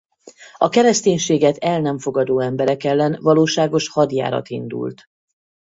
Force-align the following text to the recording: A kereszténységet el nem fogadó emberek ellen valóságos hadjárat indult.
A 0.57 0.69
kereszténységet 0.69 1.57
el 1.57 1.79
nem 1.81 1.97
fogadó 1.99 2.39
emberek 2.39 2.83
ellen 2.83 3.17
valóságos 3.21 3.89
hadjárat 3.89 4.49
indult. 4.49 5.07